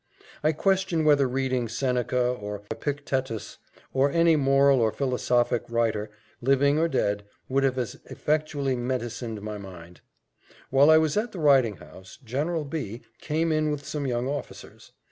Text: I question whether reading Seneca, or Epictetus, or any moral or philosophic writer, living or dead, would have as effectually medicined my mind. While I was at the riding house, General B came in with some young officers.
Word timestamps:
I 0.43 0.51
question 0.51 1.05
whether 1.05 1.27
reading 1.27 1.67
Seneca, 1.67 2.19
or 2.29 2.63
Epictetus, 2.71 3.59
or 3.93 4.09
any 4.09 4.35
moral 4.35 4.81
or 4.81 4.91
philosophic 4.91 5.61
writer, 5.69 6.09
living 6.41 6.79
or 6.79 6.87
dead, 6.87 7.23
would 7.47 7.61
have 7.63 7.77
as 7.77 7.97
effectually 8.05 8.75
medicined 8.75 9.41
my 9.43 9.59
mind. 9.59 10.01
While 10.71 10.89
I 10.89 10.97
was 10.97 11.17
at 11.17 11.33
the 11.33 11.39
riding 11.39 11.77
house, 11.77 12.17
General 12.23 12.65
B 12.65 13.03
came 13.19 13.51
in 13.51 13.69
with 13.69 13.85
some 13.85 14.07
young 14.07 14.27
officers. 14.27 14.91